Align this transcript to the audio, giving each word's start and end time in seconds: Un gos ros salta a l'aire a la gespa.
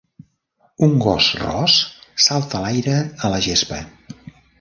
Un 0.85 0.95
gos 1.03 1.27
ros 1.41 1.75
salta 2.29 2.57
a 2.61 2.63
l'aire 2.63 2.97
a 3.29 3.31
la 3.35 3.43
gespa. 3.49 3.83